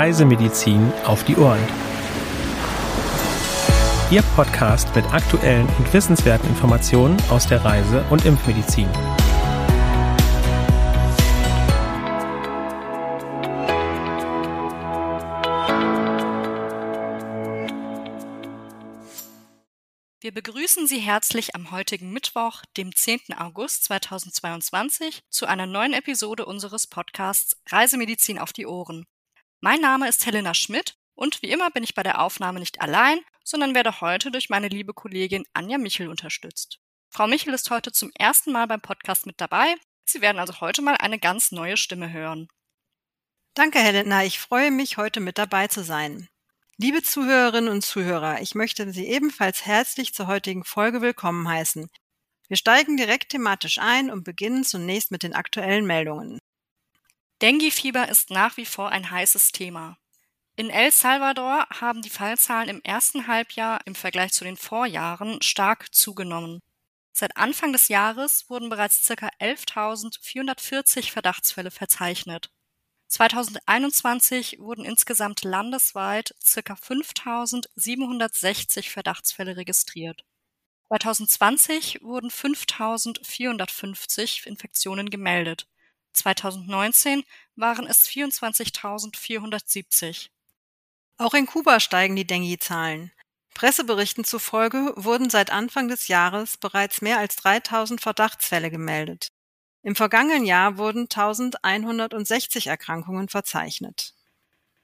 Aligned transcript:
Reisemedizin 0.00 0.90
auf 1.04 1.24
die 1.24 1.36
Ohren. 1.36 1.60
Ihr 4.10 4.22
Podcast 4.34 4.96
mit 4.96 5.04
aktuellen 5.12 5.68
und 5.76 5.92
wissenswerten 5.92 6.48
Informationen 6.48 7.18
aus 7.28 7.46
der 7.46 7.62
Reise- 7.62 8.02
und 8.08 8.24
Impfmedizin. 8.24 8.88
Wir 20.22 20.32
begrüßen 20.32 20.86
Sie 20.86 21.00
herzlich 21.00 21.54
am 21.54 21.72
heutigen 21.72 22.10
Mittwoch, 22.10 22.62
dem 22.78 22.96
10. 22.96 23.34
August 23.36 23.84
2022, 23.84 25.24
zu 25.28 25.44
einer 25.44 25.66
neuen 25.66 25.92
Episode 25.92 26.46
unseres 26.46 26.86
Podcasts 26.86 27.58
Reisemedizin 27.68 28.38
auf 28.38 28.54
die 28.54 28.64
Ohren. 28.64 29.04
Mein 29.62 29.82
Name 29.82 30.08
ist 30.08 30.24
Helena 30.24 30.54
Schmidt 30.54 30.96
und 31.14 31.42
wie 31.42 31.50
immer 31.50 31.70
bin 31.70 31.84
ich 31.84 31.94
bei 31.94 32.02
der 32.02 32.22
Aufnahme 32.22 32.60
nicht 32.60 32.80
allein, 32.80 33.20
sondern 33.44 33.74
werde 33.74 34.00
heute 34.00 34.30
durch 34.30 34.48
meine 34.48 34.68
liebe 34.68 34.94
Kollegin 34.94 35.44
Anja 35.52 35.76
Michel 35.76 36.08
unterstützt. 36.08 36.78
Frau 37.10 37.26
Michel 37.26 37.52
ist 37.52 37.68
heute 37.68 37.92
zum 37.92 38.10
ersten 38.14 38.52
Mal 38.52 38.66
beim 38.66 38.80
Podcast 38.80 39.26
mit 39.26 39.38
dabei. 39.38 39.74
Sie 40.06 40.22
werden 40.22 40.38
also 40.38 40.62
heute 40.62 40.80
mal 40.80 40.96
eine 40.96 41.18
ganz 41.18 41.52
neue 41.52 41.76
Stimme 41.76 42.10
hören. 42.10 42.48
Danke, 43.52 43.80
Helena. 43.80 44.24
Ich 44.24 44.38
freue 44.38 44.70
mich, 44.70 44.96
heute 44.96 45.20
mit 45.20 45.36
dabei 45.36 45.68
zu 45.68 45.84
sein. 45.84 46.30
Liebe 46.78 47.02
Zuhörerinnen 47.02 47.68
und 47.68 47.84
Zuhörer, 47.84 48.40
ich 48.40 48.54
möchte 48.54 48.90
Sie 48.94 49.08
ebenfalls 49.08 49.66
herzlich 49.66 50.14
zur 50.14 50.26
heutigen 50.26 50.64
Folge 50.64 51.02
willkommen 51.02 51.46
heißen. 51.46 51.90
Wir 52.48 52.56
steigen 52.56 52.96
direkt 52.96 53.32
thematisch 53.32 53.76
ein 53.76 54.10
und 54.10 54.24
beginnen 54.24 54.64
zunächst 54.64 55.10
mit 55.10 55.22
den 55.22 55.34
aktuellen 55.34 55.84
Meldungen. 55.84 56.39
Dengue-Fieber 57.42 58.08
ist 58.10 58.30
nach 58.30 58.56
wie 58.58 58.66
vor 58.66 58.90
ein 58.90 59.10
heißes 59.10 59.52
Thema. 59.52 59.96
In 60.56 60.68
El 60.68 60.92
Salvador 60.92 61.66
haben 61.70 62.02
die 62.02 62.10
Fallzahlen 62.10 62.68
im 62.68 62.82
ersten 62.82 63.28
Halbjahr 63.28 63.80
im 63.86 63.94
Vergleich 63.94 64.32
zu 64.32 64.44
den 64.44 64.58
Vorjahren 64.58 65.40
stark 65.40 65.94
zugenommen. 65.94 66.60
Seit 67.12 67.38
Anfang 67.38 67.72
des 67.72 67.88
Jahres 67.88 68.50
wurden 68.50 68.68
bereits 68.68 69.06
ca. 69.06 69.30
11.440 69.40 71.10
Verdachtsfälle 71.10 71.70
verzeichnet. 71.70 72.50
2021 73.08 74.58
wurden 74.60 74.84
insgesamt 74.84 75.42
landesweit 75.42 76.34
ca. 76.44 76.74
5.760 76.74 78.90
Verdachtsfälle 78.90 79.56
registriert. 79.56 80.26
2020 80.88 82.02
wurden 82.02 82.30
5.450 82.30 84.46
Infektionen 84.46 85.08
gemeldet. 85.08 85.69
2019 86.12 87.24
waren 87.56 87.86
es 87.86 88.08
24.470. 88.08 90.28
Auch 91.18 91.34
in 91.34 91.46
Kuba 91.46 91.80
steigen 91.80 92.16
die 92.16 92.26
Dengue-Zahlen. 92.26 93.12
Presseberichten 93.54 94.24
zufolge 94.24 94.94
wurden 94.96 95.28
seit 95.28 95.50
Anfang 95.50 95.88
des 95.88 96.08
Jahres 96.08 96.56
bereits 96.56 97.02
mehr 97.02 97.18
als 97.18 97.36
3000 97.36 98.00
Verdachtsfälle 98.00 98.70
gemeldet. 98.70 99.28
Im 99.82 99.96
vergangenen 99.96 100.44
Jahr 100.44 100.78
wurden 100.78 101.08
1160 101.10 102.66
Erkrankungen 102.66 103.28
verzeichnet. 103.28 104.14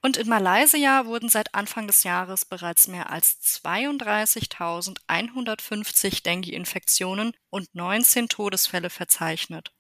Und 0.02 0.16
in 0.16 0.28
Malaysia 0.28 1.06
wurden 1.06 1.28
seit 1.28 1.54
Anfang 1.54 1.86
des 1.86 2.02
Jahres 2.04 2.44
bereits 2.44 2.86
mehr 2.86 3.10
als 3.10 3.38
32.150 3.62 6.22
Dengue-Infektionen 6.22 7.32
und 7.50 7.74
19 7.74 8.28
Todesfälle 8.28 8.88
verzeichnet. 8.88 9.72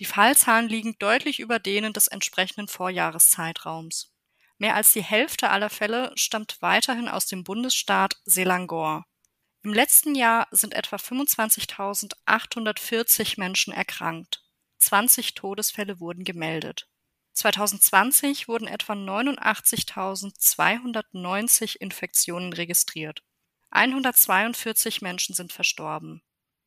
Die 0.00 0.06
Fallzahlen 0.06 0.68
liegen 0.68 0.98
deutlich 0.98 1.38
über 1.40 1.58
denen 1.58 1.92
des 1.92 2.06
entsprechenden 2.08 2.68
Vorjahreszeitraums. 2.68 4.14
Mehr 4.56 4.74
als 4.74 4.92
die 4.92 5.02
Hälfte 5.02 5.50
aller 5.50 5.68
Fälle 5.68 6.12
stammt 6.14 6.62
weiterhin 6.62 7.06
aus 7.06 7.26
dem 7.26 7.44
Bundesstaat 7.44 8.16
Selangor. 8.24 9.04
Im 9.62 9.74
letzten 9.74 10.14
Jahr 10.14 10.48
sind 10.52 10.72
etwa 10.72 10.96
25.840 10.96 13.38
Menschen 13.38 13.74
erkrankt. 13.74 14.42
20 14.78 15.34
Todesfälle 15.34 16.00
wurden 16.00 16.24
gemeldet. 16.24 16.88
2020 17.34 18.48
wurden 18.48 18.68
etwa 18.68 18.94
89.290 18.94 21.76
Infektionen 21.76 22.54
registriert. 22.54 23.22
142 23.70 25.02
Menschen 25.02 25.34
sind 25.34 25.52
verstorben. 25.52 26.22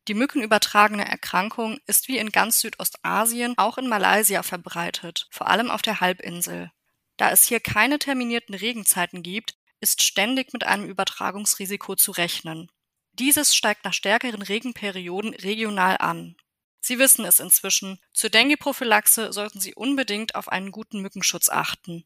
Die 0.07 0.13
mückenübertragene 0.13 1.07
Erkrankung 1.07 1.79
ist 1.87 2.07
wie 2.07 2.17
in 2.17 2.31
ganz 2.31 2.59
Südostasien 2.59 3.57
auch 3.57 3.77
in 3.77 3.87
Malaysia 3.87 4.43
verbreitet, 4.43 5.27
vor 5.31 5.47
allem 5.47 5.71
auf 5.71 5.81
der 5.81 6.01
Halbinsel. 6.01 6.71
Da 7.15 7.31
es 7.31 7.43
hier 7.43 7.59
keine 7.59 7.99
terminierten 7.99 8.53
Regenzeiten 8.53 9.23
gibt, 9.23 9.55
ist 9.79 10.01
ständig 10.01 10.51
mit 10.51 10.65
einem 10.65 10.85
Übertragungsrisiko 10.85 11.95
zu 11.95 12.11
rechnen. 12.11 12.69
Dieses 13.13 13.55
steigt 13.55 13.85
nach 13.85 13.93
stärkeren 13.93 14.41
Regenperioden 14.41 15.33
regional 15.35 15.97
an. 15.97 16.35
Sie 16.81 16.99
wissen 16.99 17.23
es 17.23 17.39
inzwischen. 17.39 17.99
Zur 18.11 18.29
Dengue-Prophylaxe 18.29 19.31
sollten 19.31 19.61
Sie 19.61 19.73
unbedingt 19.73 20.35
auf 20.35 20.49
einen 20.49 20.71
guten 20.71 20.99
Mückenschutz 20.99 21.47
achten. 21.47 22.05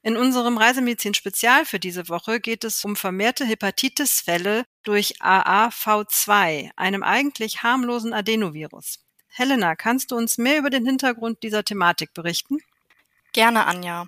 In 0.01 0.17
unserem 0.17 0.57
Reisemedizin-Spezial 0.57 1.65
für 1.65 1.77
diese 1.77 2.09
Woche 2.09 2.39
geht 2.39 2.63
es 2.63 2.83
um 2.83 2.95
vermehrte 2.95 3.45
Hepatitis-Fälle 3.45 4.65
durch 4.81 5.21
AAV2, 5.21 6.71
einem 6.75 7.03
eigentlich 7.03 7.61
harmlosen 7.61 8.13
Adenovirus. 8.13 9.05
Helena, 9.27 9.75
kannst 9.75 10.09
du 10.09 10.15
uns 10.15 10.39
mehr 10.39 10.57
über 10.57 10.71
den 10.71 10.87
Hintergrund 10.87 11.43
dieser 11.43 11.63
Thematik 11.63 12.11
berichten? 12.15 12.57
Gerne, 13.33 13.67
Anja. 13.67 14.07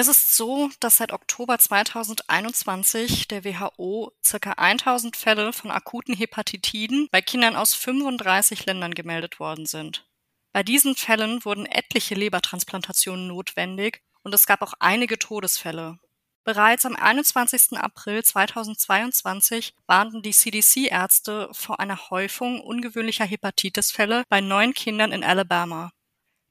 Es 0.00 0.08
ist 0.08 0.34
so, 0.34 0.70
dass 0.80 0.96
seit 0.96 1.12
Oktober 1.12 1.58
2021 1.58 3.28
der 3.28 3.44
WHO 3.44 4.14
ca. 4.26 4.52
1000 4.52 5.14
Fälle 5.14 5.52
von 5.52 5.70
akuten 5.70 6.14
Hepatitiden 6.14 7.08
bei 7.10 7.20
Kindern 7.20 7.54
aus 7.54 7.74
35 7.74 8.64
Ländern 8.64 8.94
gemeldet 8.94 9.40
worden 9.40 9.66
sind. 9.66 10.08
Bei 10.54 10.62
diesen 10.62 10.96
Fällen 10.96 11.44
wurden 11.44 11.66
etliche 11.66 12.14
Lebertransplantationen 12.14 13.26
notwendig 13.26 14.00
und 14.22 14.34
es 14.34 14.46
gab 14.46 14.62
auch 14.62 14.72
einige 14.78 15.18
Todesfälle. 15.18 15.98
Bereits 16.44 16.86
am 16.86 16.96
21. 16.96 17.78
April 17.78 18.24
2022 18.24 19.74
warnten 19.86 20.22
die 20.22 20.32
CDC-Ärzte 20.32 21.50
vor 21.52 21.78
einer 21.78 22.08
Häufung 22.08 22.62
ungewöhnlicher 22.62 23.26
Hepatitisfälle 23.26 24.24
bei 24.30 24.40
neun 24.40 24.72
Kindern 24.72 25.12
in 25.12 25.24
Alabama. 25.24 25.92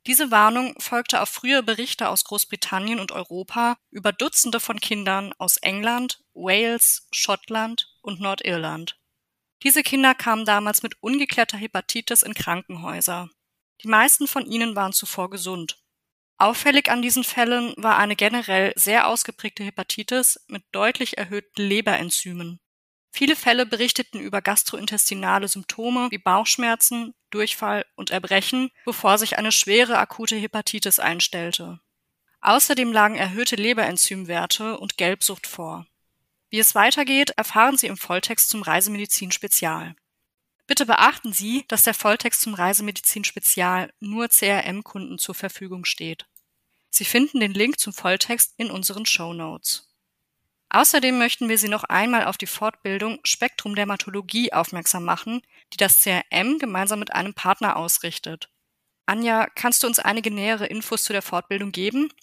Diese 0.07 0.31
Warnung 0.31 0.79
folgte 0.79 1.21
auf 1.21 1.29
frühe 1.29 1.61
Berichte 1.61 2.09
aus 2.09 2.23
Großbritannien 2.23 2.99
und 2.99 3.11
Europa 3.11 3.77
über 3.91 4.11
Dutzende 4.11 4.59
von 4.59 4.79
Kindern 4.79 5.33
aus 5.37 5.57
England, 5.57 6.23
Wales, 6.33 7.07
Schottland 7.11 7.93
und 8.01 8.21
Nordirland. 8.21 8.97
Diese 9.63 9.83
Kinder 9.83 10.15
kamen 10.15 10.45
damals 10.45 10.83
mit 10.83 10.95
ungeklärter 11.01 11.57
Hepatitis 11.57 12.23
in 12.23 12.33
Krankenhäuser. 12.33 13.29
Die 13.83 13.89
meisten 13.89 14.27
von 14.27 14.45
ihnen 14.45 14.75
waren 14.75 14.93
zuvor 14.93 15.29
gesund. 15.29 15.77
Auffällig 16.37 16.89
an 16.89 17.01
diesen 17.01 17.25
Fällen 17.25 17.73
war 17.75 17.97
eine 17.97 18.15
generell 18.15 18.71
sehr 18.77 19.07
ausgeprägte 19.07 19.63
Hepatitis 19.63 20.39
mit 20.47 20.63
deutlich 20.71 21.17
erhöhten 21.17 21.61
Leberenzymen. 21.61 22.61
Viele 23.11 23.35
Fälle 23.35 23.65
berichteten 23.65 24.19
über 24.19 24.41
gastrointestinale 24.41 25.47
Symptome 25.47 26.07
wie 26.11 26.17
Bauchschmerzen, 26.17 27.13
Durchfall 27.31 27.85
und 27.95 28.11
Erbrechen, 28.11 28.71
bevor 28.85 29.17
sich 29.17 29.37
eine 29.37 29.51
schwere 29.51 29.97
akute 29.97 30.35
Hepatitis 30.35 30.99
einstellte. 30.99 31.79
Außerdem 32.41 32.93
lagen 32.93 33.15
erhöhte 33.15 33.55
Leberenzymwerte 33.55 34.77
und 34.77 34.97
Gelbsucht 34.97 35.47
vor. 35.47 35.85
Wie 36.49 36.59
es 36.59 36.73
weitergeht, 36.75 37.31
erfahren 37.31 37.77
Sie 37.77 37.87
im 37.87 37.97
Volltext 37.97 38.49
zum 38.49 38.63
Reisemedizin 38.63 39.31
Spezial. 39.31 39.95
Bitte 40.65 40.85
beachten 40.85 41.33
Sie, 41.33 41.65
dass 41.67 41.81
der 41.81 41.93
Volltext 41.93 42.41
zum 42.41 42.53
Reisemedizin 42.53 43.23
Spezial 43.23 43.91
nur 43.99 44.29
CRM-Kunden 44.29 45.17
zur 45.17 45.35
Verfügung 45.35 45.83
steht. 45.83 46.27
Sie 46.91 47.05
finden 47.05 47.39
den 47.39 47.53
Link 47.53 47.79
zum 47.79 47.91
Volltext 47.91 48.53
in 48.57 48.71
unseren 48.71 49.05
Show 49.05 49.33
Notes. 49.33 49.88
Außerdem 50.69 51.17
möchten 51.17 51.49
wir 51.49 51.57
Sie 51.57 51.67
noch 51.67 51.83
einmal 51.83 52.25
auf 52.25 52.37
die 52.37 52.47
Fortbildung 52.47 53.19
Spektrum 53.23 53.75
Dermatologie 53.75 54.53
aufmerksam 54.53 55.03
machen, 55.03 55.41
die 55.73 55.77
das 55.77 56.01
CRM 56.01 56.59
gemeinsam 56.59 56.99
mit 56.99 57.13
einem 57.13 57.33
Partner 57.33 57.75
ausrichtet. 57.75 58.49
Anja, 59.07 59.47
kannst 59.55 59.81
du 59.81 59.87
uns 59.87 59.97
einige 59.97 60.29
nähere 60.29 60.67
Infos 60.67 61.03
zu 61.03 61.13
der 61.13 61.23
Fortbildung 61.23 61.71
geben? 61.71 62.13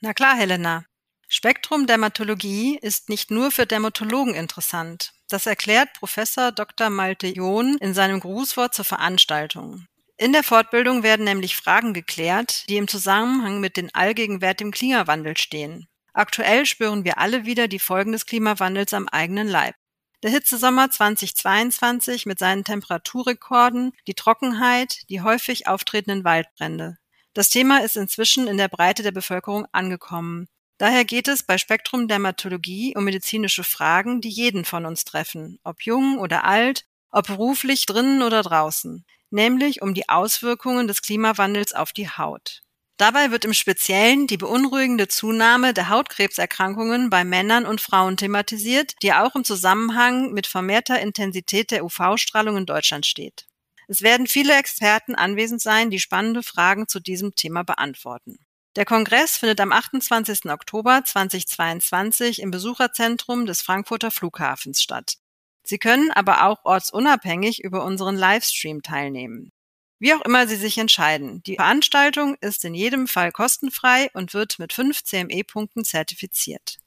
Na 0.00 0.12
klar, 0.12 0.36
Helena. 0.36 0.84
Spektrum 1.28 1.86
Dermatologie 1.86 2.78
ist 2.78 3.08
nicht 3.08 3.30
nur 3.30 3.50
für 3.50 3.64
Dermatologen 3.64 4.34
interessant. 4.34 5.14
Das 5.28 5.46
erklärt 5.46 5.94
Professor 5.94 6.52
Dr. 6.52 6.90
Malte 6.90 7.28
John 7.28 7.78
in 7.78 7.94
seinem 7.94 8.20
Grußwort 8.20 8.74
zur 8.74 8.84
Veranstaltung. 8.84 9.86
In 10.18 10.32
der 10.32 10.44
Fortbildung 10.44 11.02
werden 11.02 11.24
nämlich 11.24 11.56
Fragen 11.56 11.94
geklärt, 11.94 12.68
die 12.68 12.76
im 12.76 12.86
Zusammenhang 12.86 13.60
mit 13.60 13.78
den 13.78 13.92
allgegenwärtigem 13.94 14.70
Klimawandel 14.70 15.36
stehen. 15.36 15.88
Aktuell 16.14 16.64
spüren 16.64 17.04
wir 17.04 17.18
alle 17.18 17.44
wieder 17.44 17.66
die 17.66 17.80
Folgen 17.80 18.12
des 18.12 18.24
Klimawandels 18.24 18.94
am 18.94 19.08
eigenen 19.08 19.48
Leib. 19.48 19.74
Der 20.22 20.30
Hitzesommer 20.30 20.88
2022 20.88 22.24
mit 22.24 22.38
seinen 22.38 22.62
Temperaturrekorden, 22.62 23.92
die 24.06 24.14
Trockenheit, 24.14 25.02
die 25.10 25.20
häufig 25.20 25.66
auftretenden 25.66 26.24
Waldbrände. 26.24 26.98
Das 27.34 27.50
Thema 27.50 27.82
ist 27.82 27.96
inzwischen 27.96 28.46
in 28.46 28.56
der 28.56 28.68
Breite 28.68 29.02
der 29.02 29.10
Bevölkerung 29.10 29.66
angekommen. 29.72 30.46
Daher 30.78 31.04
geht 31.04 31.26
es 31.26 31.42
bei 31.42 31.58
Spektrum 31.58 32.06
Dermatologie 32.06 32.94
um 32.96 33.04
medizinische 33.04 33.64
Fragen, 33.64 34.20
die 34.20 34.30
jeden 34.30 34.64
von 34.64 34.86
uns 34.86 35.04
treffen, 35.04 35.58
ob 35.64 35.82
jung 35.82 36.18
oder 36.18 36.44
alt, 36.44 36.84
ob 37.10 37.26
beruflich 37.26 37.86
drinnen 37.86 38.22
oder 38.22 38.42
draußen, 38.42 39.04
nämlich 39.30 39.82
um 39.82 39.94
die 39.94 40.08
Auswirkungen 40.08 40.86
des 40.86 41.02
Klimawandels 41.02 41.74
auf 41.74 41.92
die 41.92 42.08
Haut. 42.08 42.63
Dabei 42.96 43.32
wird 43.32 43.44
im 43.44 43.54
Speziellen 43.54 44.28
die 44.28 44.36
beunruhigende 44.36 45.08
Zunahme 45.08 45.74
der 45.74 45.88
Hautkrebserkrankungen 45.88 47.10
bei 47.10 47.24
Männern 47.24 47.66
und 47.66 47.80
Frauen 47.80 48.16
thematisiert, 48.16 48.94
die 49.02 49.12
auch 49.12 49.34
im 49.34 49.42
Zusammenhang 49.42 50.32
mit 50.32 50.46
vermehrter 50.46 51.00
Intensität 51.00 51.72
der 51.72 51.84
UV-Strahlung 51.84 52.56
in 52.56 52.66
Deutschland 52.66 53.04
steht. 53.04 53.46
Es 53.88 54.02
werden 54.02 54.28
viele 54.28 54.56
Experten 54.56 55.16
anwesend 55.16 55.60
sein, 55.60 55.90
die 55.90 55.98
spannende 55.98 56.42
Fragen 56.42 56.86
zu 56.86 57.00
diesem 57.00 57.34
Thema 57.34 57.64
beantworten. 57.64 58.38
Der 58.76 58.84
Kongress 58.84 59.36
findet 59.36 59.60
am 59.60 59.72
28. 59.72 60.46
Oktober 60.46 61.02
2022 61.04 62.40
im 62.40 62.50
Besucherzentrum 62.50 63.46
des 63.46 63.60
Frankfurter 63.60 64.10
Flughafens 64.10 64.82
statt. 64.82 65.16
Sie 65.64 65.78
können 65.78 66.10
aber 66.10 66.46
auch 66.46 66.64
ortsunabhängig 66.64 67.62
über 67.62 67.84
unseren 67.84 68.16
Livestream 68.16 68.82
teilnehmen. 68.82 69.52
Wie 69.98 70.12
auch 70.12 70.22
immer 70.22 70.46
Sie 70.46 70.56
sich 70.56 70.78
entscheiden, 70.78 71.42
die 71.44 71.56
Veranstaltung 71.56 72.36
ist 72.40 72.64
in 72.64 72.74
jedem 72.74 73.06
Fall 73.06 73.32
kostenfrei 73.32 74.10
und 74.12 74.34
wird 74.34 74.58
mit 74.58 74.72
fünf 74.72 75.02
CME-Punkten 75.04 75.84
zertifiziert. 75.84 76.78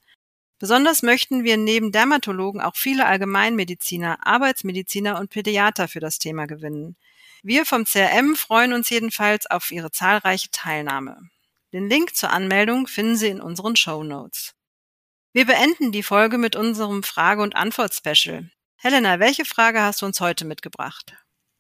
Besonders 0.59 1.03
möchten 1.03 1.43
wir 1.43 1.55
neben 1.57 1.91
Dermatologen 1.91 2.61
auch 2.61 2.75
viele 2.75 3.05
Allgemeinmediziner, 3.05 4.25
Arbeitsmediziner 4.25 5.19
und 5.19 5.29
Pädiater 5.29 5.87
für 5.87 5.99
das 5.99 6.17
Thema 6.17 6.47
gewinnen. 6.47 6.97
Wir 7.43 7.65
vom 7.65 7.85
CRM 7.85 8.35
freuen 8.35 8.73
uns 8.73 8.89
jedenfalls 8.89 9.45
auf 9.45 9.71
Ihre 9.71 9.91
zahlreiche 9.91 10.49
Teilnahme. 10.51 11.29
Den 11.73 11.87
Link 11.87 12.15
zur 12.15 12.31
Anmeldung 12.31 12.87
finden 12.87 13.15
Sie 13.15 13.27
in 13.27 13.41
unseren 13.41 13.75
Show 13.75 14.03
Notes. 14.03 14.53
Wir 15.33 15.45
beenden 15.45 15.91
die 15.91 16.01
Folge 16.01 16.39
mit 16.39 16.55
unserem 16.55 17.03
Frage- 17.03 17.43
und 17.43 17.55
Antwort-Special. 17.55 18.49
Helena, 18.77 19.19
welche 19.19 19.45
Frage 19.45 19.81
hast 19.81 20.01
du 20.01 20.07
uns 20.07 20.19
heute 20.19 20.45
mitgebracht? 20.45 21.13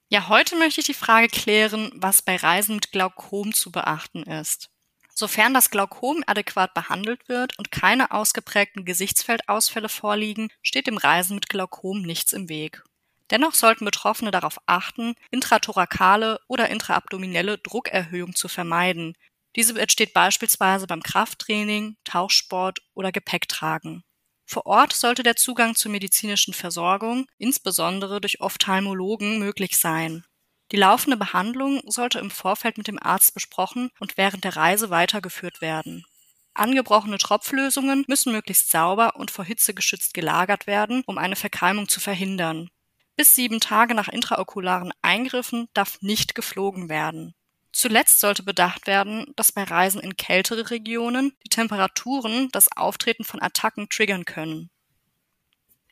Ja, 0.09 0.29
heute 0.29 0.55
möchte 0.55 0.79
ich 0.79 0.87
die 0.87 0.93
Frage 0.93 1.27
klären, 1.27 1.91
was 1.93 2.21
bei 2.21 2.37
Reisen 2.37 2.75
mit 2.75 2.93
Glaukom 2.93 3.53
zu 3.53 3.71
beachten 3.71 4.23
ist. 4.23 4.69
Sofern 5.13 5.53
das 5.53 5.69
Glaukom 5.69 6.23
adäquat 6.25 6.73
behandelt 6.73 7.27
wird 7.27 7.59
und 7.59 7.71
keine 7.71 8.11
ausgeprägten 8.11 8.85
Gesichtsfeldausfälle 8.85 9.89
vorliegen, 9.89 10.47
steht 10.61 10.87
dem 10.87 10.95
Reisen 10.95 11.35
mit 11.35 11.49
Glaukom 11.49 12.03
nichts 12.03 12.31
im 12.31 12.47
Weg. 12.47 12.83
Dennoch 13.31 13.53
sollten 13.53 13.83
Betroffene 13.83 14.31
darauf 14.31 14.59
achten, 14.65 15.15
intratorakale 15.29 16.39
oder 16.47 16.69
intraabdominelle 16.69 17.57
Druckerhöhung 17.57 18.33
zu 18.33 18.47
vermeiden. 18.47 19.17
Diese 19.57 19.77
entsteht 19.77 20.13
beispielsweise 20.13 20.87
beim 20.87 21.03
Krafttraining, 21.03 21.97
Tauchsport 22.05 22.79
oder 22.93 23.11
Gepäcktragen. 23.11 24.05
Vor 24.49 24.65
Ort 24.65 24.93
sollte 24.93 25.23
der 25.23 25.35
Zugang 25.35 25.75
zur 25.75 25.91
medizinischen 25.91 26.53
Versorgung, 26.53 27.27
insbesondere 27.37 28.21
durch 28.21 28.39
Ophthalmologen, 28.39 29.39
möglich 29.39 29.77
sein. 29.77 30.23
Die 30.71 30.77
laufende 30.77 31.17
Behandlung 31.17 31.81
sollte 31.85 32.19
im 32.19 32.31
Vorfeld 32.31 32.77
mit 32.77 32.87
dem 32.87 32.97
Arzt 32.97 33.33
besprochen 33.33 33.89
und 33.99 34.15
während 34.15 34.45
der 34.45 34.55
Reise 34.55 34.89
weitergeführt 34.89 35.59
werden. 35.59 36.05
Angebrochene 36.53 37.17
Tropflösungen 37.17 38.05
müssen 38.07 38.31
möglichst 38.31 38.71
sauber 38.71 39.17
und 39.17 39.31
vor 39.31 39.43
Hitze 39.43 39.73
geschützt 39.73 40.13
gelagert 40.13 40.65
werden, 40.65 41.03
um 41.05 41.17
eine 41.17 41.35
Verkeimung 41.35 41.89
zu 41.89 41.99
verhindern. 41.99 42.69
Bis 43.17 43.35
sieben 43.35 43.59
Tage 43.59 43.93
nach 43.95 44.07
intraokularen 44.07 44.93
Eingriffen 45.01 45.67
darf 45.73 46.01
nicht 46.01 46.35
geflogen 46.35 46.87
werden. 46.87 47.35
Zuletzt 47.77 48.19
sollte 48.21 48.41
bedacht 48.41 48.87
werden, 48.87 49.31
dass 49.35 49.51
bei 49.51 49.61
Reisen 49.61 50.01
in 50.01 50.17
kältere 50.17 50.71
Regionen 50.71 51.33
die 51.45 51.49
Temperaturen 51.49 52.49
das 52.51 52.71
Auftreten 52.75 53.23
von 53.23 53.39
Attacken 53.39 53.87
triggern 53.87 54.25
können. 54.25 54.71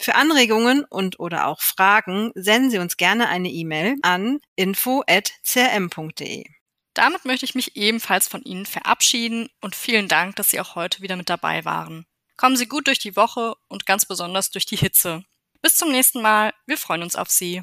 Für 0.00 0.14
Anregungen 0.14 0.84
und 0.84 1.18
oder 1.18 1.48
auch 1.48 1.60
Fragen 1.60 2.30
senden 2.34 2.70
Sie 2.70 2.78
uns 2.78 2.96
gerne 2.96 3.28
eine 3.28 3.48
E-Mail 3.50 3.96
an 4.02 4.38
info@crm.de. 4.54 6.44
Damit 6.94 7.24
möchte 7.24 7.44
ich 7.44 7.54
mich 7.54 7.76
ebenfalls 7.76 8.28
von 8.28 8.42
Ihnen 8.42 8.66
verabschieden 8.66 9.48
und 9.60 9.74
vielen 9.76 10.08
Dank, 10.08 10.36
dass 10.36 10.50
Sie 10.50 10.60
auch 10.60 10.74
heute 10.76 11.02
wieder 11.02 11.16
mit 11.16 11.28
dabei 11.28 11.64
waren. 11.64 12.06
Kommen 12.36 12.56
Sie 12.56 12.66
gut 12.66 12.86
durch 12.86 13.00
die 13.00 13.16
Woche 13.16 13.54
und 13.68 13.86
ganz 13.86 14.06
besonders 14.06 14.50
durch 14.50 14.66
die 14.66 14.76
Hitze. 14.76 15.24
Bis 15.62 15.76
zum 15.76 15.90
nächsten 15.90 16.22
Mal. 16.22 16.52
Wir 16.66 16.78
freuen 16.78 17.02
uns 17.02 17.16
auf 17.16 17.28
Sie. 17.28 17.62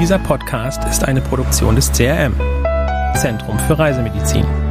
Dieser 0.00 0.18
Podcast 0.18 0.84
ist 0.84 1.04
eine 1.04 1.20
Produktion 1.22 1.76
des 1.76 1.90
CRM, 1.92 2.34
Zentrum 3.16 3.58
für 3.60 3.78
Reisemedizin. 3.78 4.65